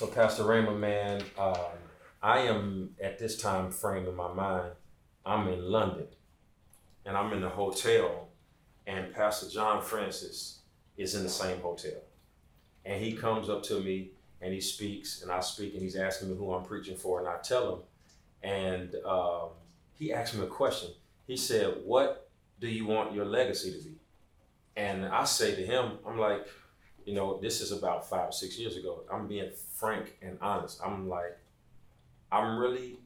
[0.00, 1.76] So, Pastor Rhema, man, um,
[2.22, 4.72] I am at this time frame in my mind,
[5.26, 6.06] I'm in London
[7.04, 8.30] and I'm in the hotel,
[8.86, 10.60] and Pastor John Francis
[10.96, 12.00] is in the same hotel.
[12.86, 16.30] And he comes up to me and he speaks, and I speak, and he's asking
[16.30, 17.80] me who I'm preaching for, and I tell him.
[18.42, 19.50] And um,
[19.92, 20.92] he asked me a question.
[21.26, 23.96] He said, What do you want your legacy to be?
[24.76, 26.46] And I say to him, I'm like,
[27.10, 29.00] you know, this is about five six years ago.
[29.12, 30.80] I'm being frank and honest.
[30.84, 31.36] I'm like,
[32.30, 33.00] I'm really,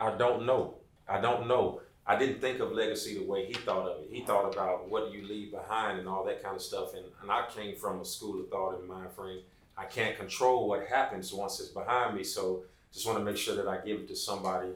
[0.00, 0.76] I don't know.
[1.06, 1.82] I don't know.
[2.06, 4.08] I didn't think of legacy the way he thought of it.
[4.10, 6.94] He thought about what do you leave behind and all that kind of stuff.
[6.94, 9.40] And, and I came from a school of thought and mind frame.
[9.76, 12.24] I can't control what happens once it's behind me.
[12.24, 14.70] So just want to make sure that I give it to somebody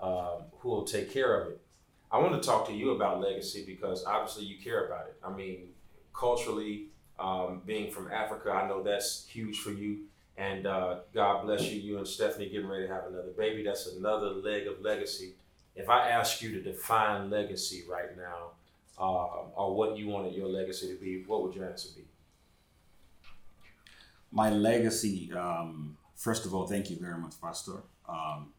[0.00, 1.60] um, who will take care of it.
[2.12, 5.16] I want to talk to you about legacy because obviously you care about it.
[5.24, 5.70] I mean,
[6.14, 10.00] culturally, um, being from Africa, I know that's huge for you.
[10.36, 11.80] And uh, God bless you.
[11.80, 13.64] You and Stephanie getting ready to have another baby.
[13.64, 15.34] That's another leg of legacy.
[15.74, 18.52] If I ask you to define legacy right now,
[19.00, 22.02] uh, or what you wanted your legacy to be, what would your answer be?
[24.30, 28.52] My legacy, um, first of all, thank you very much, Pastor, um,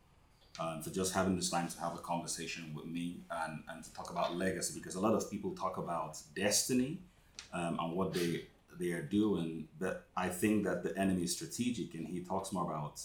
[0.59, 3.93] uh, for just having this time to have a conversation with me and, and to
[3.93, 6.97] talk about legacy because a lot of people talk about destiny
[7.53, 8.45] um, and what they
[8.79, 12.63] they are doing, but I think that the enemy is strategic and he talks more
[12.71, 13.01] about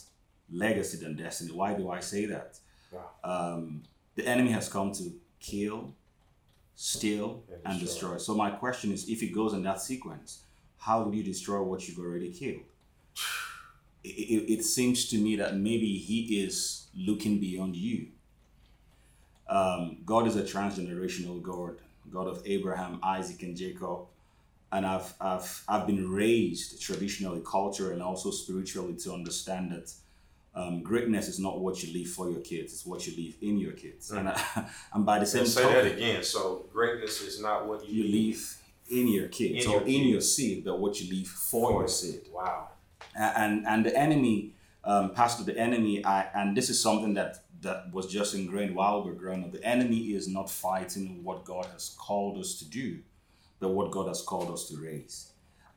[0.50, 1.52] legacy than destiny.
[1.52, 2.58] Why do I say that?
[2.92, 3.10] Wow.
[3.24, 3.82] Um,
[4.14, 5.94] the enemy has come to kill,
[6.76, 8.14] steal, And and destroy.
[8.14, 8.18] destroy.
[8.18, 10.44] So my question is, if it goes in that sequence,
[10.78, 12.62] how would you destroy what you've already killed?
[14.06, 18.08] It, it, it seems to me that maybe he is looking beyond you.
[19.48, 21.76] Um, God is a transgenerational God,
[22.10, 24.00] God of Abraham, Isaac, and Jacob.
[24.74, 29.92] And I've, I've, I've been raised traditionally, culturally, and also spiritually to understand that
[30.56, 33.58] um, greatness is not what you leave for your kids, it's what you leave in
[33.58, 34.10] your kids.
[34.10, 36.22] And, I, and by the same say token, that again.
[36.24, 38.56] So greatness is not what you, you leave
[38.90, 41.88] in your kids In or your in your seed, but what you leave for your
[41.88, 42.22] seed.
[42.32, 42.68] Wow.
[43.16, 47.92] And and the enemy, um, Pastor, the enemy, I, and this is something that that
[47.92, 49.52] was just ingrained while we're growing up.
[49.52, 52.98] The enemy is not fighting what God has called us to do,
[53.60, 55.30] but what God has called us to raise.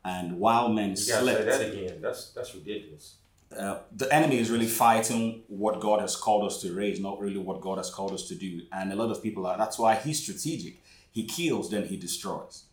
[0.04, 2.00] And while men slept, say that again.
[2.00, 3.16] That's that's ridiculous.
[3.56, 7.38] uh, the enemy is really fighting what God has called us to raise, not really
[7.38, 8.62] what God has called us to do.
[8.72, 9.56] And a lot of people are.
[9.56, 10.82] That's why he's strategic.
[11.10, 12.64] He kills, then he destroys.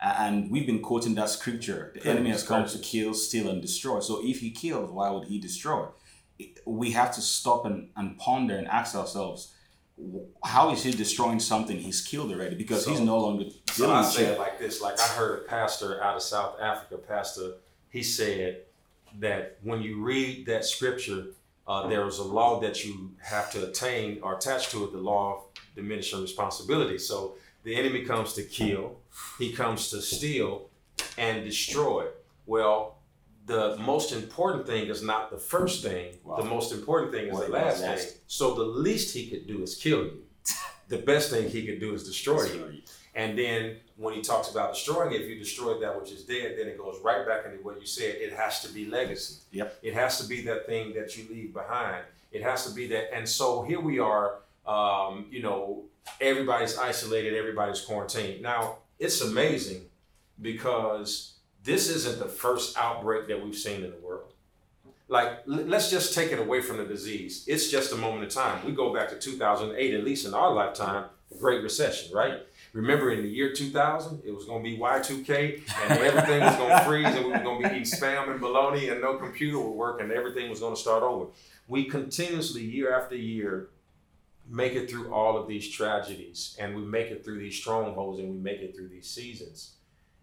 [0.00, 1.92] And we've been quoting that scripture.
[1.94, 4.00] The enemy has come to kill, steal, and destroy.
[4.00, 5.86] So if he kills, why would he destroy?
[6.66, 9.53] We have to stop and, and ponder and ask ourselves,
[10.44, 12.56] how is he destroying something he's killed already?
[12.56, 16.02] Because he's no longer So I say it like this: like I heard a pastor
[16.02, 17.54] out of South Africa, pastor,
[17.90, 18.62] he said
[19.20, 21.26] that when you read that scripture,
[21.66, 24.98] uh, there is a law that you have to attain or attach to it, the
[24.98, 25.42] law of
[25.76, 26.98] diminishing responsibility.
[26.98, 28.98] So the enemy comes to kill,
[29.38, 30.68] he comes to steal
[31.16, 32.06] and destroy.
[32.46, 32.98] Well,
[33.46, 36.14] the most important thing is not the first thing.
[36.24, 36.36] Wow.
[36.36, 38.08] The most important thing is the last last?
[38.08, 38.18] thing.
[38.26, 40.22] So the least he could do is kill you.
[40.86, 42.82] The best thing he could do is destroy you.
[43.14, 46.56] And then when he talks about destroying it, if you destroy that which is dead,
[46.58, 48.16] then it goes right back into what you said.
[48.16, 49.36] It has to be legacy.
[49.52, 49.78] Yep.
[49.82, 52.04] It has to be that thing that you leave behind.
[52.32, 53.14] It has to be that.
[53.14, 55.84] And so here we are, um, you know,
[56.20, 58.42] everybody's isolated, everybody's quarantined.
[58.42, 59.82] Now, it's amazing
[60.42, 61.33] because
[61.64, 64.32] this isn't the first outbreak that we've seen in the world.
[65.08, 67.44] Like, let's just take it away from the disease.
[67.46, 68.64] It's just a moment of time.
[68.64, 72.40] We go back to 2008, at least in our lifetime, the Great Recession, right?
[72.72, 76.70] Remember in the year 2000, it was going to be Y2K and everything was going
[76.70, 79.58] to freeze and we were going to be eating spam and bologna and no computer
[79.58, 81.26] would work and everything was going to start over.
[81.68, 83.68] We continuously, year after year,
[84.48, 88.28] make it through all of these tragedies and we make it through these strongholds and
[88.28, 89.74] we make it through these seasons.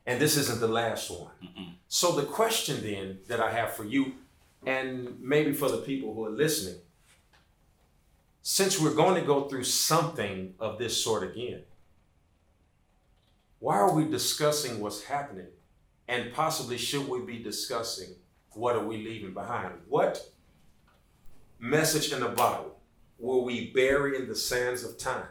[0.05, 1.31] And this isn't the last one.
[1.43, 1.73] Mm-mm.
[1.87, 4.13] So the question then that I have for you
[4.65, 6.79] and maybe for the people who are listening,
[8.41, 11.61] since we're going to go through something of this sort again,
[13.59, 15.47] why are we discussing what's happening?
[16.07, 18.15] And possibly should we be discussing
[18.53, 19.73] what are we leaving behind?
[19.87, 20.31] What
[21.59, 22.79] message in the Bible
[23.19, 25.27] will we bury in the sands of time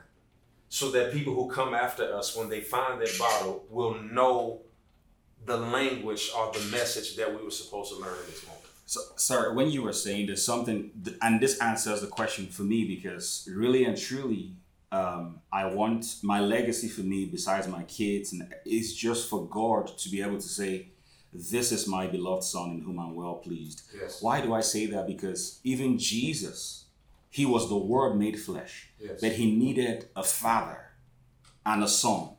[0.71, 4.63] so that people who come after us, when they find that bottle, will know
[5.45, 8.65] the language or the message that we were supposed to learn in this moment?
[8.87, 12.85] So, sir, when you were saying there's something, and this answers the question for me
[12.85, 14.53] because really and truly,
[14.93, 19.99] um, I want my legacy for me, besides my kids, and it's just for God
[19.99, 20.89] to be able to say,
[21.33, 23.83] This is my beloved Son in whom I'm well pleased.
[24.01, 24.23] Yes.
[24.23, 25.07] Why do I say that?
[25.09, 26.87] Because even Jesus,
[27.31, 29.21] he was the Word made flesh, Yes.
[29.21, 30.81] but he needed a father
[31.65, 32.31] and a son.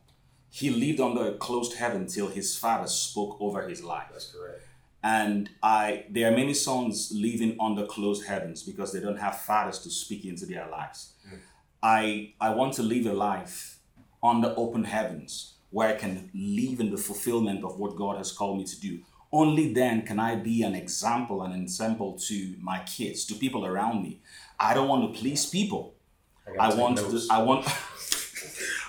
[0.49, 4.07] He lived under a closed heaven till his father spoke over his life.
[4.11, 4.61] That's correct.
[5.03, 9.79] And I there are many sons living under closed heavens because they don't have fathers
[9.79, 11.13] to speak into their lives.
[11.27, 11.37] Hmm.
[11.81, 13.79] I I want to live a life
[14.21, 18.57] under open heavens where I can live in the fulfillment of what God has called
[18.59, 18.99] me to do.
[19.31, 24.03] Only then can I be an example, an example to my kids, to people around
[24.03, 24.19] me.
[24.61, 25.95] I don't want to please people.
[26.59, 27.27] I take want to, notes.
[27.29, 27.67] I want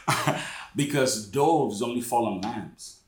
[0.76, 2.98] because doves only fall on lambs.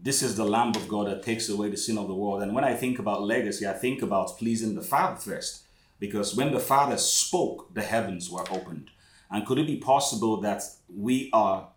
[0.00, 2.42] This is the Lamb of God that takes away the sin of the world.
[2.42, 5.62] And when I think about legacy, I think about pleasing the Father first.
[6.00, 8.90] Because when the Father spoke, the heavens were opened.
[9.30, 10.62] And could it be possible that
[10.94, 11.68] we are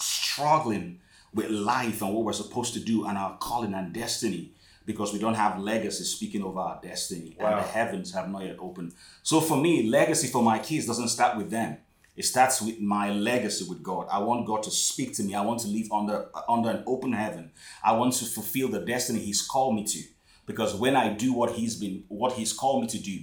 [0.00, 1.00] struggling
[1.32, 4.52] with life and what we're supposed to do and our calling and destiny
[4.88, 8.56] because we don't have legacy speaking over our destiny and the heavens have not yet
[8.58, 8.94] opened.
[9.22, 11.76] So for me, legacy for my kids doesn't start with them.
[12.16, 14.06] It starts with my legacy with God.
[14.10, 15.34] I want God to speak to me.
[15.34, 17.50] I want to live under under an open heaven.
[17.84, 20.02] I want to fulfill the destiny He's called me to.
[20.46, 23.18] Because when I do what He's been what He's called me to do,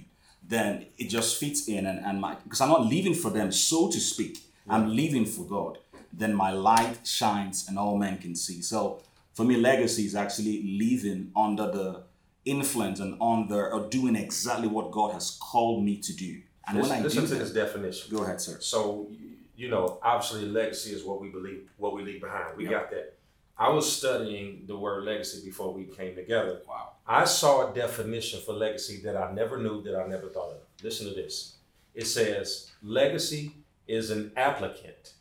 [0.46, 3.90] then it just fits in and, and my because I'm not living for them, so
[3.90, 4.38] to speak.
[4.68, 5.78] I'm living for God.
[6.12, 8.62] Then my light shines and all men can see.
[8.62, 9.02] So
[9.36, 12.02] for me, legacy is actually living under the
[12.46, 16.40] influence and under or doing exactly what God has called me to do.
[16.66, 18.16] And when I Listen do to this definition.
[18.16, 18.56] go ahead, sir.
[18.60, 19.10] So
[19.58, 22.56] you know, obviously, legacy is what we believe, what we leave behind.
[22.56, 22.70] We Yeah.
[22.70, 23.14] got that.
[23.58, 26.60] I was studying the word legacy before we came together.
[26.68, 26.92] Wow.
[27.06, 30.60] I saw a definition for legacy that I never knew, that I never thought of.
[30.82, 31.56] Listen to this.
[31.94, 33.52] It says legacy
[33.88, 35.14] is an applicant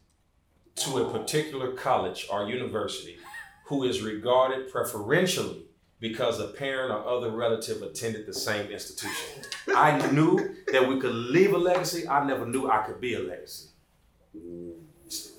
[0.84, 3.18] to a particular college or university
[3.66, 5.66] who is regarded preferentially
[6.00, 9.44] because a parent or other relative attended the same institution.
[9.76, 12.08] I knew that we could leave a legacy.
[12.08, 13.70] I never knew I could be a legacy.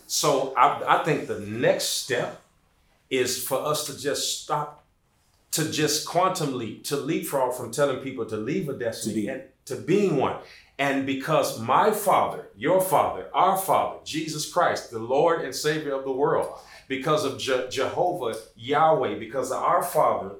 [0.06, 2.42] So I, I think the next step
[3.10, 4.84] is for us to just stop,
[5.52, 9.42] to just quantum leap, to leapfrog from telling people to leave a destiny To and
[9.66, 10.36] to being one.
[10.78, 16.04] And because my Father, your Father, our Father, Jesus Christ, the Lord and Savior of
[16.04, 20.32] the world, because of Je- Jehovah, Yahweh, because our Father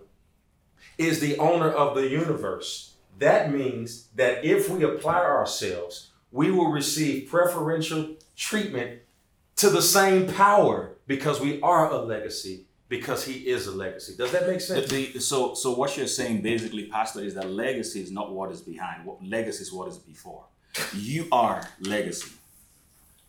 [0.99, 6.71] is the owner of the universe, that means that if we apply ourselves, we will
[6.71, 9.01] receive preferential treatment
[9.57, 14.15] to the same power because we are a legacy, because he is a legacy.
[14.17, 14.89] Does that make sense?
[14.89, 18.61] the- so, so what you're saying basically, Pastor, is that legacy is not what is
[18.61, 19.05] behind.
[19.05, 20.45] What legacy is what is before.
[20.95, 22.31] You are legacy.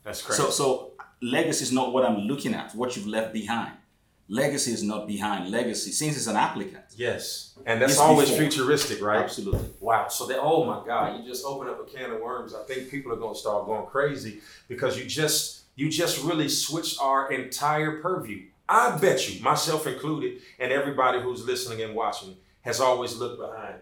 [0.04, 0.42] That's crazy.
[0.42, 2.74] So, so legacy is not what I'm looking at.
[2.75, 3.74] What you've left behind.
[4.30, 5.50] Legacy is not behind.
[5.51, 6.83] Legacy, since it's an applicant.
[6.95, 7.53] yes.
[7.65, 8.44] And that's It's always before.
[8.44, 9.24] futuristic, right?
[9.24, 9.68] Absolutely.
[9.81, 10.07] Wow.
[10.10, 12.53] So that oh my God, you just open up a can of worms.
[12.53, 14.39] I think people are gonna start going crazy
[14.69, 18.44] because you just you just really switched our entire purview.
[18.69, 23.75] I bet you, myself included, and everybody who's listening and watching, has always looked behind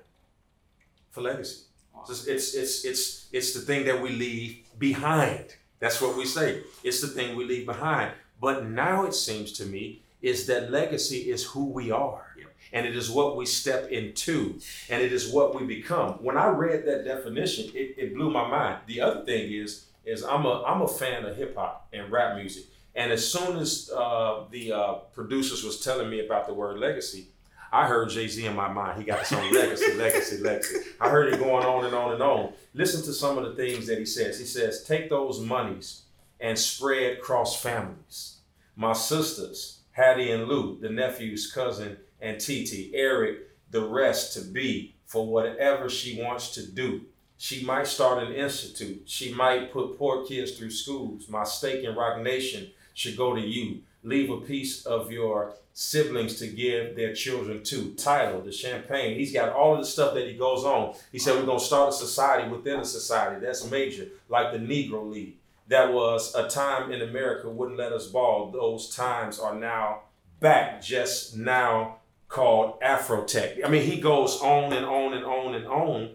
[1.09, 1.63] for legacy.
[2.09, 5.55] It's it's it's it's, it's the thing that we leave behind.
[5.79, 6.61] That's what we say.
[6.83, 8.11] It's the thing we leave behind.
[8.39, 12.25] But now it seems to me is that legacy is who we are.
[12.37, 12.47] Yep.
[12.73, 14.59] And it is what we step into
[14.89, 16.13] and it is what we become.
[16.23, 18.79] When I read that definition, it, it blew my mind.
[18.87, 22.35] The other thing is, is I'm a I'm a fan of hip hop and rap
[22.35, 22.65] music.
[22.95, 27.27] And as soon as uh, the uh, producers was telling me about the word legacy,
[27.71, 28.99] I heard Jay Z in my mind.
[28.99, 30.77] He got his own legacy, legacy, legacy.
[31.01, 32.53] I heard it going on and on and on.
[32.73, 34.39] Listen to some of the things that he says.
[34.39, 36.03] He says, "Take those monies
[36.39, 38.37] and spread cross families.
[38.77, 43.39] My sisters, Hattie and Lou, the nephew's cousin, and Titi, Eric,
[43.71, 47.01] the rest to be for whatever she wants to do.
[47.37, 49.03] She might start an institute.
[49.05, 51.27] She might put poor kids through schools.
[51.27, 53.81] My stake in Roc Nation should go to you.
[54.01, 57.93] Leave a piece of your siblings to give their children to.
[57.93, 59.17] Tidal, the champagne.
[59.17, 60.95] He's got all of the stuff that he goes on.
[61.11, 63.45] He said, We're going to start a society within a society.
[63.45, 65.35] That's major, like the Negro League.
[65.67, 68.51] That was a time in America wouldn't let us ball.
[68.51, 70.01] Those times are now
[70.39, 71.97] back, just now
[72.27, 73.65] called Afrotech.
[73.65, 76.11] I mean, he goes on and on and on and on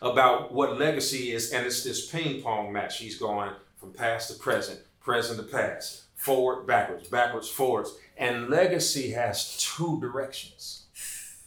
[0.00, 2.98] about what legacy is, and it's this ping pong match.
[2.98, 7.94] He's going from past to present, present to past, forward, backwards, backwards, forwards.
[8.16, 10.84] And legacy has two directions.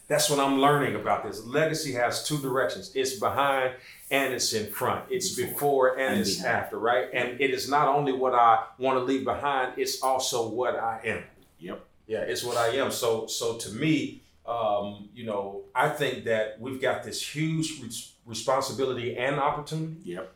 [0.08, 1.44] That's what I'm learning about this.
[1.46, 2.92] Legacy has two directions.
[2.94, 3.74] It's behind
[4.10, 5.04] and it's in front.
[5.10, 6.56] It's before and, And it's behind.
[6.58, 7.08] after, right?
[7.14, 11.00] And it is not only what I want to leave behind, it's also what I
[11.04, 11.22] am.
[11.58, 11.80] Yep.
[12.06, 12.90] Yeah, it's what I am.
[12.90, 18.12] So so to me, Um, you know, I think that we've got this huge res-
[18.26, 20.30] responsibility and opportunity Yep.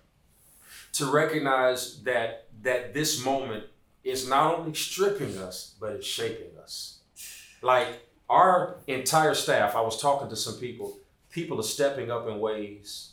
[0.92, 3.64] To recognize that that this moment
[4.02, 6.98] is not only stripping us, but it's shaping us.
[7.62, 10.98] Like our entire staff, I was talking to some people.
[11.30, 13.12] People are stepping up in ways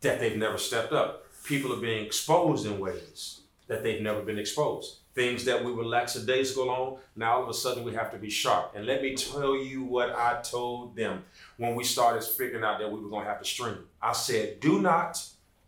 [0.00, 1.24] that they've never stepped up.
[1.44, 4.98] People are being exposed in ways that they've never been exposed.
[5.14, 8.28] Things that we were lackadaisical on, now all of a sudden we have to be
[8.28, 8.72] sharp.
[8.74, 11.24] And let me tell you what I told them
[11.56, 13.78] when we started figuring out that we were going to have to stream.
[14.02, 15.24] I said, do not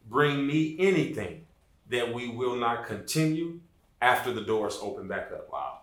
[0.08, 1.46] bring me anything
[1.88, 3.60] that we will not continue
[4.00, 5.48] after the doors open back up.
[5.52, 5.80] Wow.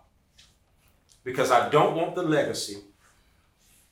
[1.23, 2.77] Because I don't want the legacy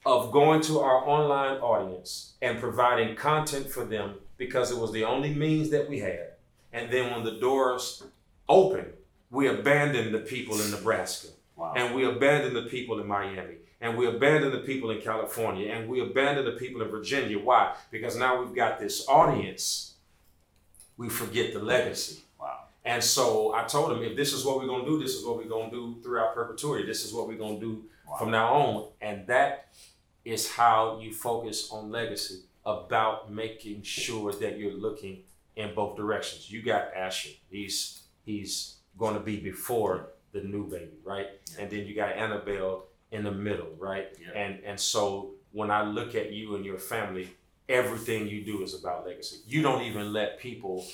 [0.05, 5.03] of going to our online audience and providing content for them because it was the
[5.03, 6.33] only means that we had.
[6.71, 8.03] And then when the doors
[8.49, 8.85] open,
[9.29, 11.29] we abandoned the people in Nebraska.
[11.55, 11.73] Wow.
[11.75, 13.55] And we abandoned the people in Miami.
[13.79, 15.71] And we abandoned the people in California.
[15.71, 17.39] And we abandoned the people in Virginia.
[17.39, 17.75] Why?
[17.91, 19.92] Because now we've got this audience.
[20.97, 22.21] We forget the legacy.
[22.39, 22.59] Wow.
[22.85, 25.37] And so I told him, if this is what we're gonna do, this is what
[25.37, 26.85] we're gonna do throughout perpetuity.
[26.85, 28.17] This is what we're gonna do Wow.
[28.17, 28.87] from now on.
[29.01, 29.73] And that
[30.25, 35.23] is how you focus on legacy about making sure that you're looking
[35.55, 36.49] in both directions.
[36.51, 37.29] You got Asher.
[37.49, 41.27] He's he's gonna be before the new baby, right?
[41.59, 44.07] And then you got Annabelle in the middle, right?
[44.19, 44.31] Yeah.
[44.39, 47.29] And and so when I look at you and your family,
[47.69, 49.37] everything you do is about legacy.
[49.47, 50.85] You don't even let people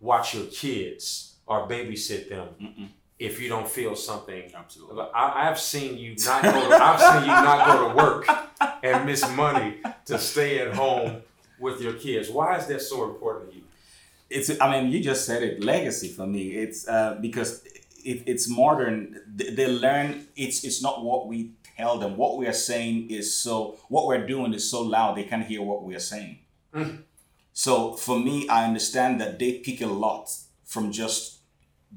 [0.00, 2.88] watch your kids or babysit them Mm-mm.
[3.18, 4.50] if you don't feel something.
[4.54, 5.04] Absolutely.
[5.14, 6.68] I, I've seen you not go.
[6.68, 8.26] To, I've seen you not go to work
[8.82, 11.22] and miss money to stay at home
[11.58, 12.30] with your kids.
[12.30, 13.62] Why is that so important to you?
[14.30, 14.50] It's.
[14.60, 15.64] I mean, you just said it.
[15.64, 16.50] Legacy for me.
[16.50, 17.64] It's uh, because
[18.04, 19.20] it, it's modern.
[19.34, 20.28] They, they learn.
[20.36, 20.64] It's.
[20.64, 22.16] It's not what we tell them.
[22.16, 23.78] What we are saying is so.
[23.88, 26.38] What we're doing is so loud they can't hear what we are saying.
[26.74, 27.02] Mm.
[27.52, 30.30] So for me, I understand that they pick a lot
[30.64, 31.38] from just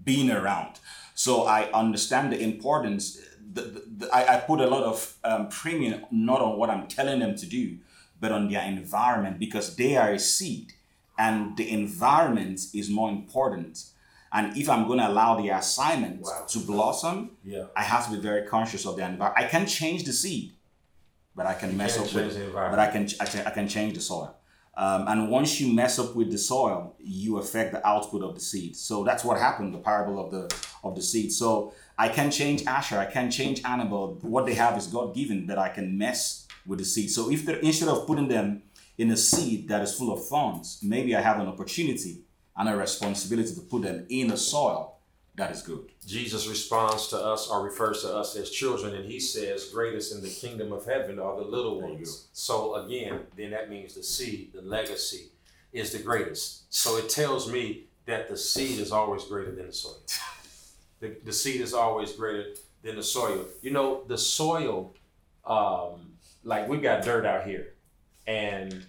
[0.05, 0.79] being around.
[1.15, 3.19] So I understand the importance.
[3.53, 6.87] The, the, the- I, I put a lot of um, premium not on what I'm
[6.87, 7.77] telling them to do,
[8.19, 10.73] but on their environment because they are a seed,
[11.17, 13.83] and the environment is more important.
[14.33, 16.45] And if I'm going to allow the assignment Wow.
[16.47, 17.65] to blossom, Yeah.
[17.75, 19.45] I have to be very conscious of the environment.
[19.45, 20.53] I can change the seed,
[21.35, 22.79] but I can mess up with the but.
[22.79, 24.35] I can, I can I can change the soil.
[24.77, 28.39] Um, and once you mess up with the soil, you affect the output of the
[28.41, 28.75] seed.
[28.77, 29.73] So that's what happened.
[29.73, 30.43] The parable of the
[30.83, 31.31] of the seed.
[31.33, 32.97] So I can change Asher.
[32.97, 34.17] I can change Annabelle.
[34.21, 37.11] What they have is God given, but I can mess with the seed.
[37.11, 38.63] So if they're, instead of putting them
[38.97, 42.21] in a seed that is full of thorns, maybe I have an opportunity
[42.61, 44.97] and a responsibility to put them in a soil
[45.35, 45.91] that is good.
[46.05, 50.21] Jesus responds to us or refers to us as children, and he says, Greatest in
[50.21, 52.27] the kingdom of heaven are the little ones.
[52.33, 55.29] So, again, then that means the seed, the legacy,
[55.73, 56.71] is the greatest.
[56.71, 59.97] So, it tells me that the seed is always greater than the soil.
[60.99, 62.53] The, the seed is always greater
[62.83, 63.47] than the soil.
[63.63, 64.93] You know, the soil,
[65.45, 66.11] um,
[66.43, 67.73] like we got dirt out here,
[68.27, 68.85] and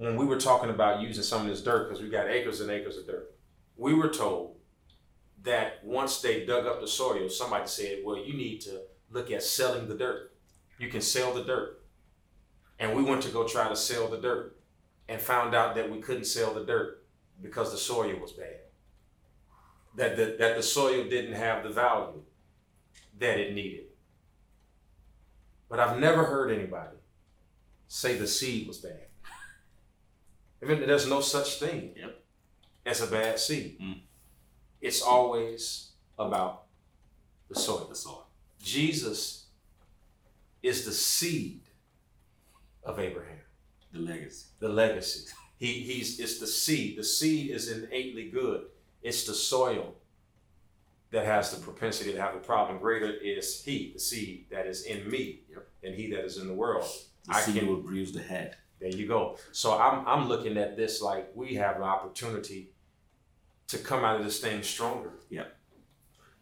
[0.00, 2.70] when we were talking about using some of this dirt, because we got acres and
[2.70, 3.34] acres of dirt,
[3.76, 4.56] we were told
[5.42, 8.80] that once they dug up the soil, somebody said, well, you need to
[9.10, 10.32] look at selling the dirt.
[10.78, 11.82] You can sell the dirt.
[12.78, 14.56] And we went to go try to sell the dirt
[15.06, 17.04] and found out that we couldn't sell the dirt
[17.42, 18.60] because the soil was bad.
[19.96, 22.22] That the, that the soil didn't have the value
[23.18, 23.84] that it needed.
[25.68, 26.96] But I've never heard anybody
[27.86, 29.09] say the seed was bad.
[30.62, 32.22] Even there's no such thing Yep.
[32.86, 33.78] as a bad seed.
[33.80, 34.00] Mm.
[34.80, 36.64] It's always about
[37.48, 37.86] the soil.
[37.88, 38.26] The soil.
[38.62, 39.46] Jesus
[40.62, 41.62] is the seed
[42.84, 43.40] of Abraham,
[43.92, 44.46] The legacy.
[44.58, 45.32] the legacy.
[45.56, 46.98] He, he's it's the seed.
[46.98, 48.66] The seed is innately good.
[49.02, 49.94] It's the soil
[51.10, 52.78] that has the propensity to have the problem.
[52.78, 55.68] Greater is he, the seed that is in me, Yep.
[55.82, 56.84] than he that is in the world.
[57.26, 58.56] The I seed can- will bruise the head.
[58.80, 59.36] There you go.
[59.52, 62.70] So I'm I'm looking at this like we have an opportunity
[63.68, 65.10] to come out of this thing stronger.
[65.28, 65.44] Yeah.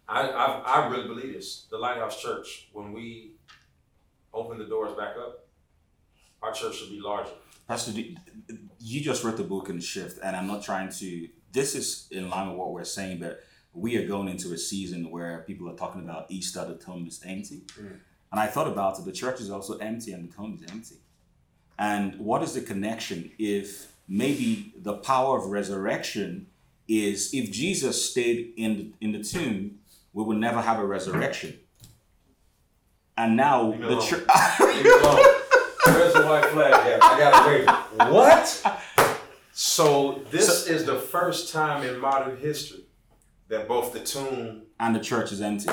[0.09, 0.45] I I,
[0.83, 1.67] I really believe this.
[1.71, 3.33] The Lighthouse Church, when we
[4.33, 5.47] open the doors back up,
[6.43, 7.33] our church should be larger.
[7.67, 7.93] Pastor,
[8.81, 11.29] you just read the book and shift, and I'm not trying to.
[11.53, 13.41] This is in line with what we're saying, but
[13.75, 17.21] we are going into a season where people are talking about Easter, the tomb is
[17.25, 17.99] empty, Mm.
[18.33, 19.05] and I thought about it.
[19.05, 20.97] The church is also empty, and the tomb is empty.
[21.79, 26.49] And what is the connection if maybe the power of resurrection
[26.89, 29.79] is if Jesus stayed in the, in the tomb,
[30.13, 31.59] we would never have a resurrection.
[33.17, 34.25] and now the church.
[34.59, 37.01] Where's the white flag?
[37.03, 38.13] I gotta wait.
[38.13, 38.83] What?
[39.53, 42.85] So this is the first time in modern history
[43.49, 45.69] that both the tomb and the church is empty.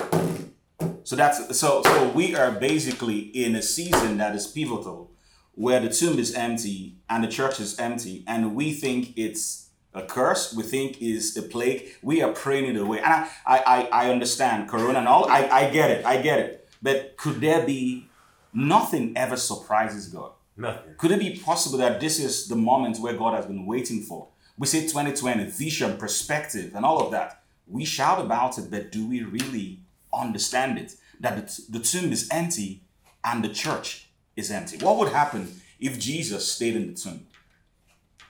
[1.04, 5.12] So that's so so we are basically in a season that is pivotal
[5.56, 10.02] where the tomb is empty and the church is empty and we think it's a
[10.02, 11.88] curse, we think is a plague.
[12.02, 13.00] We are praying it away.
[13.00, 16.40] And I I, I, I understand Corona and all, I, I get it, I get
[16.40, 16.68] it.
[16.82, 18.08] But could there be
[18.54, 20.32] nothing ever surprises God?
[20.58, 20.96] nothing.
[20.98, 24.28] Could it be possible that this is the moment where God has been waiting for?
[24.58, 27.44] We say 2020, vision, perspective, and all of that.
[27.68, 29.82] We shout about it, but do we really
[30.14, 30.96] understand it?
[31.20, 32.84] That the, the tomb is empty
[33.24, 34.05] and the church
[34.36, 34.77] is empty.
[34.77, 37.27] What would happen if Jesus stayed in the tomb?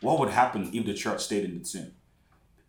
[0.01, 1.91] What would happen if the church stayed in the tomb?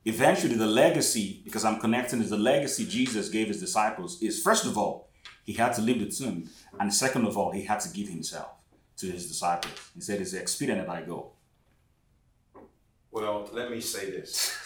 [0.05, 4.64] Eventually, the legacy, because I'm connecting is the legacy Jesus gave his disciples, is first
[4.64, 5.09] of all,
[5.43, 8.49] he had to leave the tomb, and second of all, he had to give himself
[8.99, 9.73] to his disciples.
[9.95, 11.33] He said, It's expedient that I go.
[13.11, 14.55] Well, let me say this.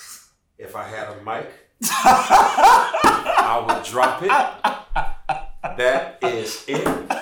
[0.58, 1.50] If I had a mic,
[1.82, 4.30] I would drop it.
[5.76, 7.19] That is it.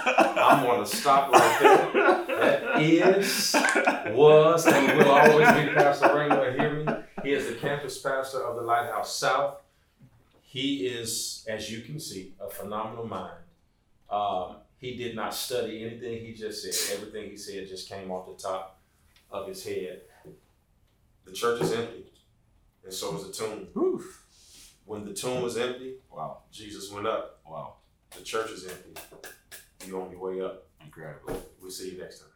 [0.48, 2.24] I'm gonna stop right there.
[2.38, 3.54] That is,
[4.14, 6.58] was, and will always be Pastor Rhema.
[6.58, 6.92] Hear me?
[7.22, 9.60] He is the campus pastor of the Lighthouse South.
[10.42, 13.42] He is, as you can see, a phenomenal mind.
[14.10, 16.96] Um, he did not study anything he just said.
[16.96, 18.80] Everything he said just came off the top
[19.30, 20.02] of his head.
[21.24, 22.06] The church is empty,
[22.84, 23.66] and so is the tomb.
[23.74, 24.02] Whew.
[24.86, 26.38] When the tomb was empty, Wow.
[26.50, 27.38] Jesus went up.
[27.46, 27.74] Wow.
[28.16, 29.00] The church is empty.
[29.86, 30.66] You on your way up.
[30.84, 31.40] Incredible.
[31.60, 32.27] We'll see you next time.